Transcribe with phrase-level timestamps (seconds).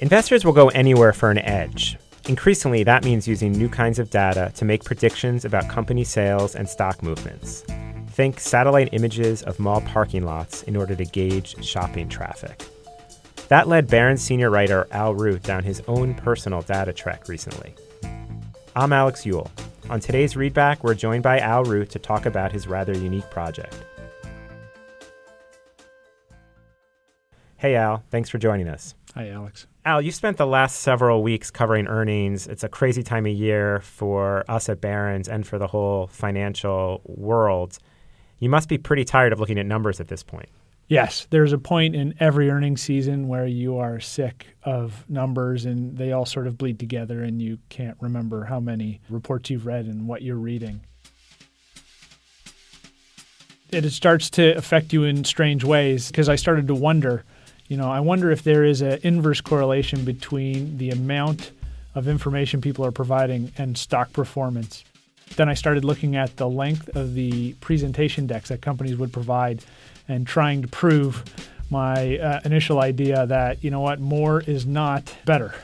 [0.00, 1.96] Investors will go anywhere for an edge.
[2.28, 6.68] Increasingly, that means using new kinds of data to make predictions about company sales and
[6.68, 7.64] stock movements.
[8.10, 12.64] Think satellite images of mall parking lots in order to gauge shopping traffic.
[13.48, 17.74] That led Barron's senior writer Al Root down his own personal data trek recently.
[18.76, 19.50] I'm Alex Eule.
[19.90, 23.74] On today's Readback, we're joined by Al Root to talk about his rather unique project.
[27.56, 28.94] Hey, Al, thanks for joining us.
[29.16, 29.66] Hi, Alex.
[29.88, 32.46] Al, you spent the last several weeks covering earnings.
[32.46, 37.00] It's a crazy time of year for us at Barron's and for the whole financial
[37.06, 37.78] world.
[38.38, 40.50] You must be pretty tired of looking at numbers at this point.
[40.88, 45.96] Yes, there's a point in every earnings season where you are sick of numbers and
[45.96, 49.86] they all sort of bleed together and you can't remember how many reports you've read
[49.86, 50.82] and what you're reading.
[53.70, 57.24] It starts to affect you in strange ways because I started to wonder
[57.68, 61.52] you know, I wonder if there is an inverse correlation between the amount
[61.94, 64.84] of information people are providing and stock performance.
[65.36, 69.62] Then I started looking at the length of the presentation decks that companies would provide
[70.08, 71.22] and trying to prove
[71.70, 75.54] my uh, initial idea that, you know what, more is not better.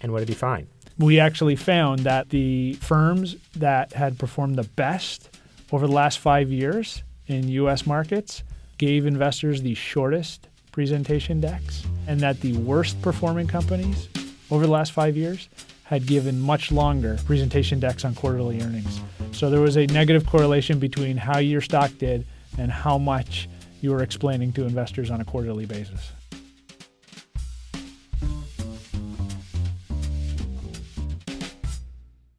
[0.00, 0.68] And what did you find?
[0.98, 5.36] We actually found that the firms that had performed the best
[5.72, 8.44] over the last five years in US markets
[8.78, 14.10] gave investors the shortest presentation decks, and that the worst performing companies
[14.50, 15.48] over the last five years
[15.84, 19.00] had given much longer presentation decks on quarterly earnings.
[19.32, 22.26] So there was a negative correlation between how your stock did
[22.58, 23.48] and how much
[23.80, 26.12] you were explaining to investors on a quarterly basis.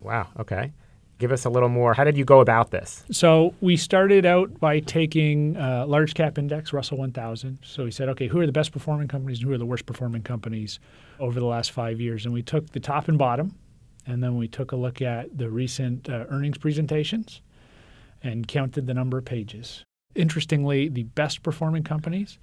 [0.00, 0.72] Wow, okay
[1.24, 1.94] give us a little more.
[1.94, 3.02] How did you go about this?
[3.10, 7.60] So we started out by taking uh, large cap index, Russell 1000.
[7.62, 9.86] So we said, okay, who are the best performing companies and who are the worst
[9.86, 10.80] performing companies
[11.18, 12.26] over the last five years?
[12.26, 13.54] And we took the top and bottom,
[14.06, 17.40] and then we took a look at the recent uh, earnings presentations
[18.22, 19.82] and counted the number of pages.
[20.14, 22.38] Interestingly, the best performing companies,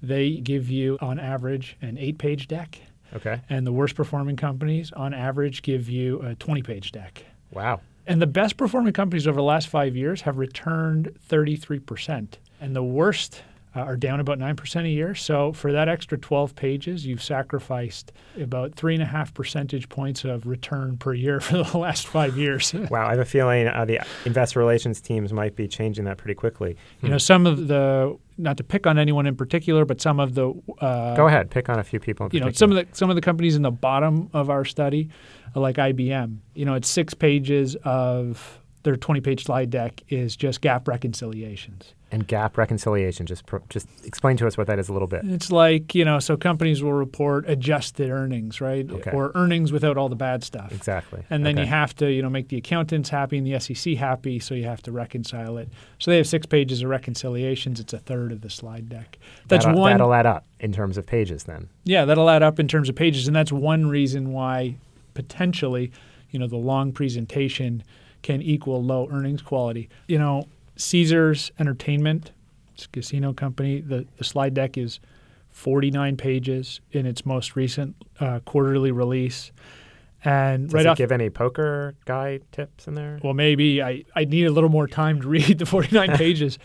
[0.00, 2.78] they give you on average an eight page deck.
[3.12, 3.40] Okay.
[3.50, 7.24] And the worst performing companies, on average, give you a 20 page deck.
[7.50, 7.80] Wow.
[8.10, 12.26] And the best performing companies over the last five years have returned 33%.
[12.60, 13.42] And the worst
[13.76, 15.14] uh, are down about 9% a year.
[15.14, 20.24] So for that extra 12 pages, you've sacrificed about three and a half percentage points
[20.24, 22.74] of return per year for the last five years.
[22.90, 26.34] wow, I have a feeling uh, the investor relations teams might be changing that pretty
[26.34, 26.70] quickly.
[26.70, 27.10] You hmm.
[27.12, 30.52] know, some of the not to pick on anyone in particular, but some of the
[30.80, 32.28] uh, go ahead, pick on a few people.
[32.32, 35.08] you know, some of the some of the companies in the bottom of our study,
[35.54, 36.38] like IBM.
[36.54, 41.94] You know, it's six pages of their 20 page slide deck is just GAAP reconciliations.
[42.12, 45.22] And GAAP reconciliation, just pro, just explain to us what that is a little bit.
[45.24, 48.90] It's like, you know, so companies will report adjusted earnings, right?
[48.90, 49.12] Okay.
[49.12, 50.72] Or earnings without all the bad stuff.
[50.72, 51.22] Exactly.
[51.30, 51.62] And then okay.
[51.62, 54.64] you have to, you know, make the accountants happy and the SEC happy, so you
[54.64, 55.68] have to reconcile it.
[56.00, 57.78] So they have six pages of reconciliations.
[57.78, 59.18] It's a third of the slide deck.
[59.46, 59.92] That's that'll, one.
[59.92, 61.68] That'll add up in terms of pages then.
[61.84, 63.28] Yeah, that'll add up in terms of pages.
[63.28, 64.78] And that's one reason why
[65.14, 65.92] potentially,
[66.30, 67.84] you know, the long presentation–
[68.22, 69.88] can equal low earnings quality.
[70.06, 72.32] You know, Caesars Entertainment,
[72.74, 75.00] it's a casino company, the, the slide deck is
[75.50, 79.52] 49 pages in its most recent uh, quarterly release.
[80.24, 83.18] And Does right it off, give any poker guy tips in there?
[83.22, 86.58] Well, maybe I, I need a little more time to read the 49 pages.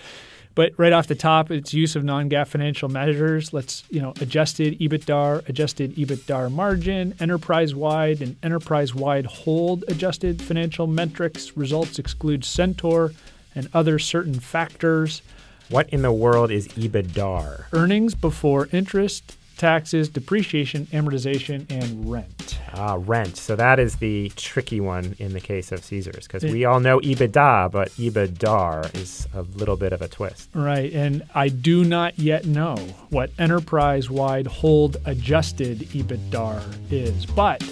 [0.56, 3.52] But right off the top, it's use of non-GAAP financial measures.
[3.52, 11.58] Let's, you know, adjusted EBITDA, adjusted EBITDA margin, enterprise-wide and enterprise-wide hold adjusted financial metrics.
[11.58, 13.12] Results exclude Centaur
[13.54, 15.22] and other certain factors.
[15.68, 17.66] What in the world is EBITDAR?
[17.74, 22.55] Earnings before interest, taxes, depreciation, amortization, and rent.
[22.74, 23.38] Ah, rent.
[23.38, 27.00] So that is the tricky one in the case of Caesars because we all know
[27.00, 30.50] EBITDA, but EBITDAR is a little bit of a twist.
[30.54, 30.92] Right.
[30.94, 32.76] And I do not yet know
[33.10, 37.64] what enterprise wide hold adjusted EBITDA is, but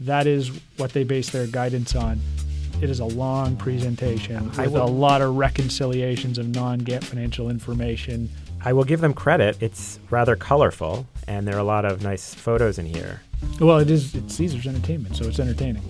[0.00, 2.20] that is what they base their guidance on.
[2.80, 7.50] It is a long presentation with will, a lot of reconciliations of non GAAP financial
[7.50, 8.30] information
[8.62, 9.56] I will give them credit.
[9.60, 13.22] It's rather colorful, and there are a lot of nice photos in here.
[13.60, 14.14] Well, it is.
[14.14, 15.82] It's Caesar's Entertainment, so it's entertaining.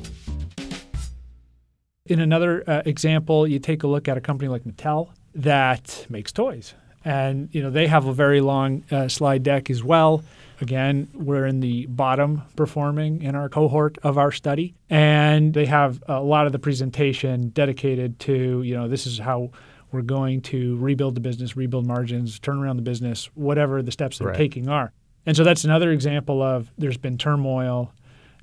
[2.06, 6.32] In another uh, example, you take a look at a company like Mattel that makes
[6.32, 6.74] toys,
[7.04, 10.24] and you know they have a very long uh, slide deck as well.
[10.60, 16.02] Again, we're in the bottom performing in our cohort of our study, and they have
[16.08, 19.50] a lot of the presentation dedicated to you know this is how
[19.92, 24.18] we're going to rebuild the business, rebuild margins, turn around the business, whatever the steps
[24.18, 24.36] they're right.
[24.36, 24.92] taking are.
[25.26, 27.92] And so that's another example of there's been turmoil.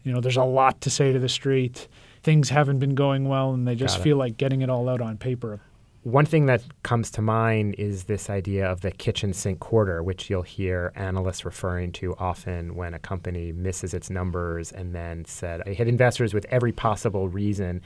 [0.04, 1.88] You know, there's a lot to say to the street.
[2.24, 5.18] Things haven't been going well, and they just feel like getting it all out on
[5.18, 5.60] paper.
[6.04, 10.30] One thing that comes to mind is this idea of the kitchen sink quarter, which
[10.30, 15.62] you'll hear analysts referring to often when a company misses its numbers and then said,
[15.66, 17.82] I hit investors with every possible reason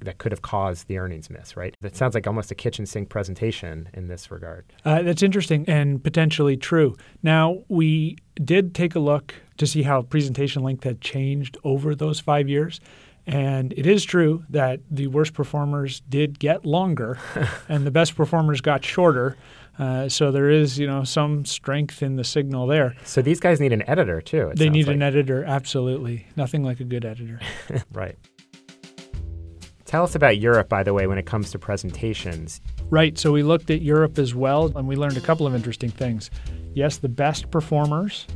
[0.00, 1.76] that could have caused the earnings miss, right?
[1.80, 4.64] That sounds like almost a kitchen sink presentation in this regard.
[4.84, 6.94] Uh, that's interesting and potentially true.
[7.22, 12.20] Now, we did take a look to see how presentation length had changed over those
[12.20, 12.80] five years.
[13.26, 17.18] And it is true that the worst performers did get longer
[17.68, 19.36] and the best performers got shorter.
[19.78, 22.94] Uh, so there is, you know, some strength in the signal there.
[23.04, 24.52] So these guys need an editor too.
[24.54, 24.96] They need like.
[24.96, 26.26] an editor, absolutely.
[26.36, 27.40] Nothing like a good editor.
[27.92, 28.16] right.
[29.94, 32.60] Tell us about Europe, by the way, when it comes to presentations.
[32.90, 33.16] Right.
[33.16, 36.32] So we looked at Europe as well, and we learned a couple of interesting things.
[36.74, 38.26] Yes, the best performers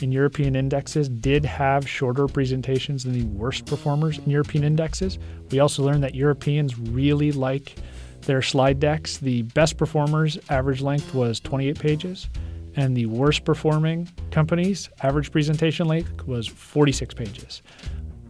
[0.00, 5.18] in European indexes did have shorter presentations than the worst performers in European indexes.
[5.50, 7.74] We also learned that Europeans really like
[8.20, 9.16] their slide decks.
[9.16, 12.28] The best performers' average length was 28 pages,
[12.76, 17.60] and the worst performing companies' average presentation length was 46 pages.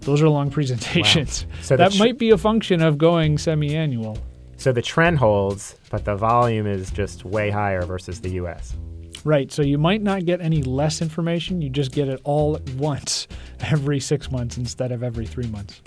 [0.09, 1.45] Those are long presentations.
[1.45, 1.57] Wow.
[1.61, 4.17] So that tr- might be a function of going semi-annual.
[4.57, 8.75] So the trend holds, but the volume is just way higher versus the US.
[9.23, 9.53] Right.
[9.53, 13.29] So you might not get any less information, you just get it all at once
[13.61, 15.83] every 6 months instead of every 3 months.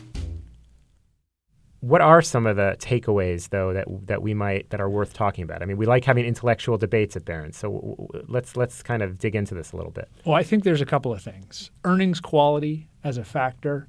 [1.80, 5.44] What are some of the takeaways, though, that that we might that are worth talking
[5.44, 5.64] about?
[5.64, 9.36] I mean, we like having intellectual debates at Barron's, so let's let's kind of dig
[9.36, 10.08] into this a little bit.
[10.24, 11.72] Well, I think there's a couple of things.
[11.84, 13.88] Earnings quality as a factor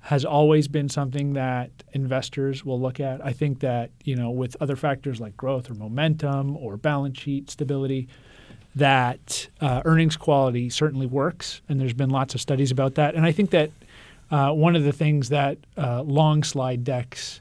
[0.00, 3.24] has always been something that investors will look at.
[3.24, 7.50] I think that, you know, with other factors like growth or momentum or balance sheet
[7.50, 8.08] stability,
[8.74, 11.60] that uh, earnings quality certainly works.
[11.68, 13.14] And there's been lots of studies about that.
[13.14, 13.70] And I think that
[14.30, 17.40] uh, one of the things that uh, long slide decks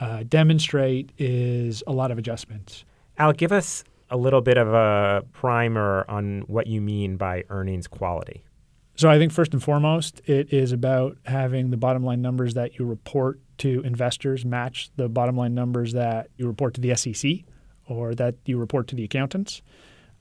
[0.00, 2.84] uh, demonstrate is a lot of adjustments.
[3.18, 7.86] Al, give us a little bit of a primer on what you mean by earnings
[7.86, 8.42] quality.
[8.96, 12.78] So I think first and foremost, it is about having the bottom line numbers that
[12.78, 17.44] you report to investors match the bottom line numbers that you report to the SEC
[17.86, 19.62] or that you report to the accountants.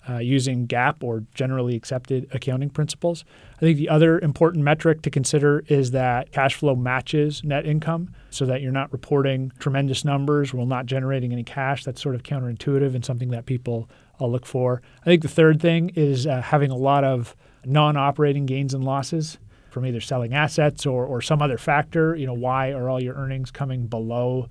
[0.07, 3.25] Uh, using GAAP or generally accepted accounting principles.
[3.57, 8.15] I think the other important metric to consider is that cash flow matches net income
[8.29, 11.83] so that you're not reporting tremendous numbers while not generating any cash.
[11.83, 13.89] That's sort of counterintuitive and something that people
[14.21, 14.81] uh, look for.
[15.01, 17.35] I think the third thing is uh, having a lot of
[17.65, 19.37] non operating gains and losses
[19.69, 22.15] from either selling assets or, or some other factor.
[22.15, 24.47] You know, why are all your earnings coming below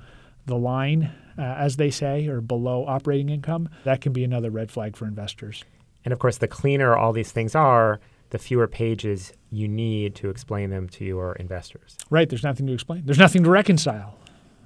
[0.46, 3.68] the line, uh, as they say, or below operating income?
[3.84, 5.64] That can be another red flag for investors.
[6.04, 8.00] And of course, the cleaner all these things are,
[8.30, 11.96] the fewer pages you need to explain them to your investors.
[12.10, 12.28] Right.
[12.28, 14.14] There's nothing to explain, there's nothing to reconcile.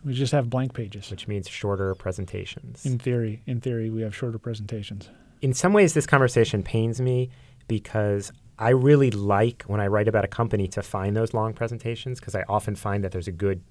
[0.05, 1.11] We just have blank pages.
[1.11, 2.85] Which means shorter presentations.
[2.85, 5.09] In theory, in theory, we have shorter presentations.
[5.41, 7.31] In some ways, this conversation pains me
[7.73, 12.21] because I really like when I write about a company to find those long presentations
[12.21, 13.63] because I often find that there's a good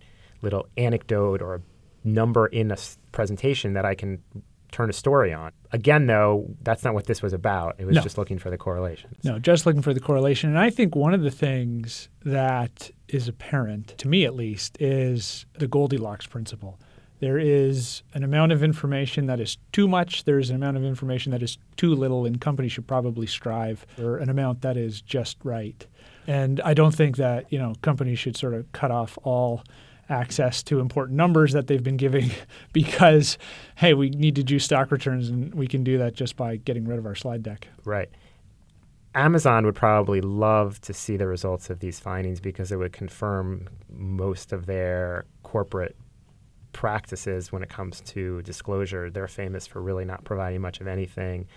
[0.42, 1.62] little anecdote or a
[2.04, 4.24] number in a s- presentation that I can
[4.72, 5.52] turn a story on.
[5.72, 7.76] Again, though, that's not what this was about.
[7.78, 8.02] It was no.
[8.02, 9.24] just looking for the correlations.
[9.24, 10.50] No, just looking for the correlation.
[10.50, 15.46] And I think one of the things that is apparent, to me at least, is
[15.60, 16.80] the Goldilocks principle.
[17.22, 20.24] There is an amount of information that is too much.
[20.24, 24.18] There's an amount of information that is too little, and companies should probably strive for
[24.18, 25.86] an amount that is just right.
[26.26, 29.64] And I don't think that you know companies should sort of cut off all
[30.10, 32.32] access to important numbers that they've been giving
[32.74, 33.38] because
[33.76, 36.86] hey, we need to do stock returns, and we can do that just by getting
[36.86, 37.68] rid of our slide deck.
[37.86, 38.10] Right.
[39.14, 43.68] Amazon would probably love to see the results of these findings because it would confirm
[43.90, 45.96] most of their corporate
[46.74, 49.10] practices when it comes to disclosure.
[49.10, 51.48] They're famous for really not providing much of anything.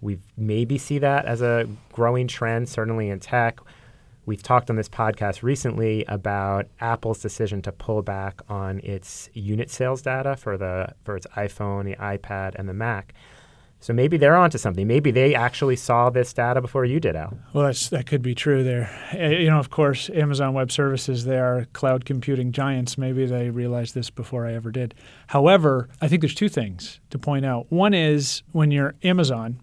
[0.00, 3.58] We maybe see that as a growing trend, certainly in tech.
[4.26, 9.70] We've talked on this podcast recently about Apple's decision to pull back on its unit
[9.70, 13.14] sales data for the for its iPhone, the iPad, and the Mac.
[13.80, 14.86] So maybe they're onto something.
[14.86, 17.38] Maybe they actually saw this data before you did, Al.
[17.52, 18.90] Well, that's, that could be true there.
[19.14, 22.98] Uh, you know, of course, Amazon Web Services, they are cloud computing giants.
[22.98, 24.94] Maybe they realized this before I ever did.
[25.28, 27.70] However, I think there's two things to point out.
[27.70, 29.60] One is when you're Amazon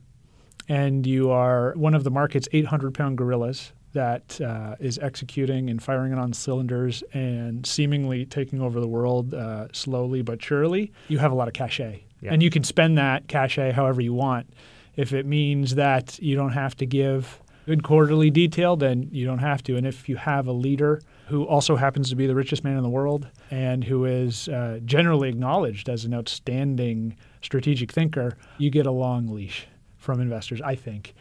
[0.69, 5.81] and you are one of the market's 800 pound gorillas that uh, is executing and
[5.81, 11.31] firing on cylinders and seemingly taking over the world uh, slowly but surely, you have
[11.31, 12.03] a lot of cachet.
[12.25, 12.34] Yeah.
[12.34, 14.50] And you can spend that cachet however you want.
[14.96, 19.39] If it means that you don't have to give good quarterly detail, then you don't
[19.39, 19.75] have to.
[19.75, 22.84] And if you have a leader who also happens to be the richest man in
[22.84, 28.86] the world and who is uh, generally acknowledged as an outstanding strategic thinker, you get
[28.86, 29.67] a long leash
[29.98, 31.15] from investors, I think.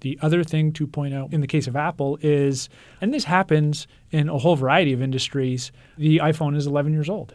[0.00, 2.68] The other thing to point out in the case of Apple is,
[3.00, 7.34] and this happens in a whole variety of industries, the iPhone is 11 years old.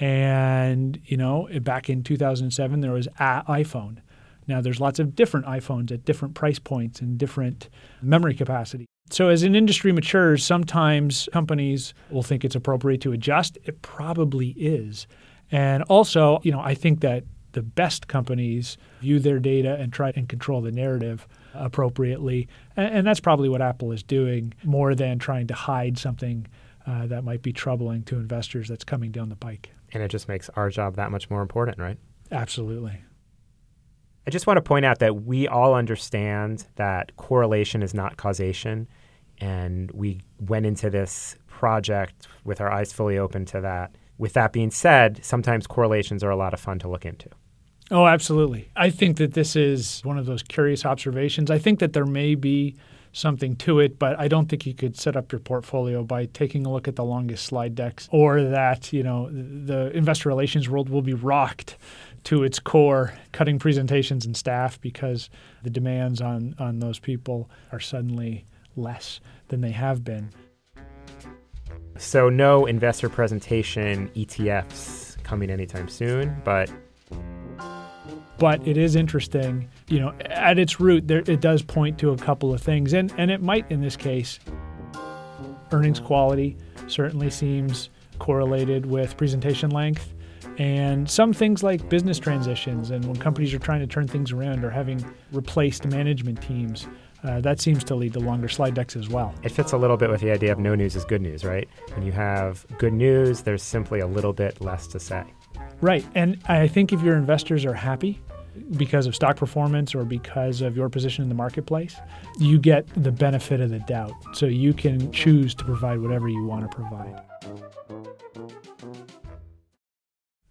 [0.00, 3.98] And, you know, back in 2007, there was a iPhone.
[4.46, 7.68] Now, there's lots of different iPhones at different price points and different
[8.02, 8.86] memory capacity.
[9.10, 13.58] So, as an industry matures, sometimes companies will think it's appropriate to adjust.
[13.64, 15.06] It probably is.
[15.52, 20.12] And also, you know, I think that the best companies view their data and try
[20.14, 22.48] and control the narrative appropriately.
[22.76, 26.46] And, and that's probably what Apple is doing more than trying to hide something
[26.86, 29.70] uh, that might be troubling to investors that's coming down the pike.
[29.92, 31.98] And it just makes our job that much more important, right?
[32.30, 33.02] Absolutely.
[34.26, 38.86] I just want to point out that we all understand that correlation is not causation.
[39.38, 43.96] And we went into this project with our eyes fully open to that.
[44.18, 47.28] With that being said, sometimes correlations are a lot of fun to look into.
[47.90, 48.70] Oh, absolutely.
[48.76, 51.50] I think that this is one of those curious observations.
[51.50, 52.76] I think that there may be
[53.12, 56.64] something to it, but I don't think you could set up your portfolio by taking
[56.66, 60.88] a look at the longest slide decks or that, you know, the investor relations world
[60.88, 61.76] will be rocked
[62.24, 65.30] to its core, cutting presentations and staff because
[65.62, 70.30] the demands on, on those people are suddenly less than they have been.
[71.96, 76.70] So, no investor presentation ETFs coming anytime soon, but
[78.40, 79.68] but it is interesting.
[79.88, 83.14] You know, at its root, there, it does point to a couple of things, and
[83.16, 84.40] and it might in this case.
[85.70, 86.56] Earnings quality
[86.88, 90.12] certainly seems correlated with presentation length,
[90.58, 94.64] and some things like business transitions and when companies are trying to turn things around
[94.64, 96.88] or having replaced management teams.
[97.22, 99.34] Uh, that seems to lead to longer slide decks as well.
[99.42, 101.68] It fits a little bit with the idea of no news is good news, right?
[101.92, 105.24] When you have good news, there's simply a little bit less to say.
[105.82, 106.04] Right.
[106.14, 108.18] And I think if your investors are happy
[108.76, 111.96] because of stock performance or because of your position in the marketplace,
[112.38, 114.12] you get the benefit of the doubt.
[114.32, 117.20] So you can choose to provide whatever you want to provide.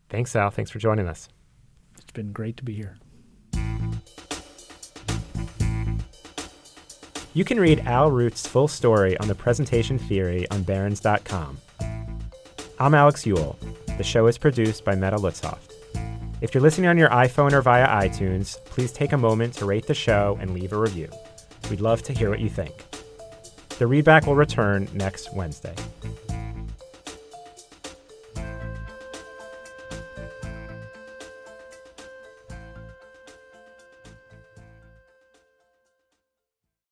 [0.09, 0.49] Thanks, Al.
[0.49, 1.29] Thanks for joining us.
[1.97, 2.97] It's been great to be here.
[7.35, 11.59] You can read Al Root's full story on the presentation theory on Barron's.com.
[12.79, 13.55] I'm Alex Eule.
[13.97, 15.68] The show is produced by Meta Lutzoft.
[16.41, 19.87] If you're listening on your iPhone or via iTunes, please take a moment to rate
[19.87, 21.09] the show and leave a review.
[21.69, 22.85] We'd love to hear what you think.
[23.77, 25.75] The readback will return next Wednesday.